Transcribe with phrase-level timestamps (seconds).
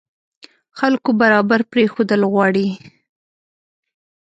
[0.79, 2.67] خلکو برابر پرېښودل غواړي.